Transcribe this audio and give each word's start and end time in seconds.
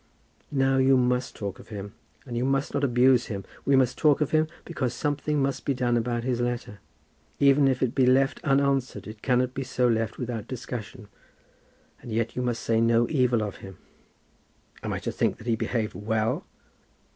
"Now 0.51 0.77
you 0.77 0.97
must 0.97 1.35
talk 1.35 1.59
of 1.59 1.67
him, 1.67 1.93
and 2.25 2.35
you 2.35 2.43
must 2.43 2.73
not 2.73 2.83
abuse 2.83 3.27
him. 3.27 3.45
We 3.65 3.75
must 3.75 3.99
talk 3.99 4.19
of 4.19 4.31
him, 4.31 4.47
because 4.65 4.95
something 4.95 5.39
must 5.39 5.63
be 5.63 5.75
done 5.75 5.95
about 5.95 6.23
his 6.23 6.41
letter. 6.41 6.79
Even 7.39 7.67
if 7.67 7.83
it 7.83 7.93
be 7.93 8.07
left 8.07 8.41
unanswered, 8.43 9.05
it 9.05 9.21
cannot 9.21 9.53
be 9.53 9.63
so 9.63 9.87
left 9.87 10.17
without 10.17 10.47
discussion. 10.47 11.07
And 12.01 12.11
yet 12.11 12.35
you 12.35 12.41
must 12.41 12.63
say 12.63 12.81
no 12.81 13.07
evil 13.09 13.43
of 13.43 13.57
him." 13.57 13.77
"Am 14.81 14.91
I 14.91 14.97
to 14.97 15.11
think 15.11 15.37
that 15.37 15.45
he 15.45 15.55
behaved 15.55 15.93
well?" 15.93 16.47